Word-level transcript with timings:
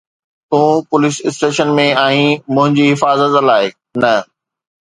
تون 0.51 0.69
police 0.89 1.15
station 1.27 1.69
۾ 1.81 1.85
آهين، 2.05 2.33
منهنجي 2.55 2.85
حفاظت 2.93 3.39
لاءِ 3.51 3.63
نه. 4.05 4.15